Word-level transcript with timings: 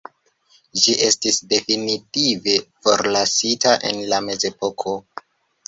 Ĝi 0.83 0.95
estis 1.07 1.37
definitive 1.51 2.57
forlasita 2.87 3.77
en 3.93 4.03
la 4.15 4.25
mezepoko. 4.33 4.99